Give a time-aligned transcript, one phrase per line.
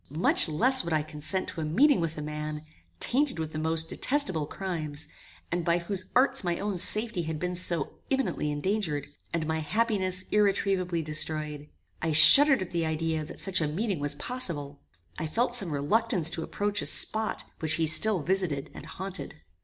[0.17, 2.65] Much less would I consent to a meeting with a man,
[2.99, 5.07] tainted with the most detestable crimes,
[5.51, 10.23] and by whose arts my own safety had been so imminently endangered, and my happiness
[10.31, 11.69] irretrievably destroyed.
[12.01, 14.81] I shuddered at the idea that such a meeting was possible.
[15.19, 19.35] I felt some reluctance to approach a spot which he still visited and haunted.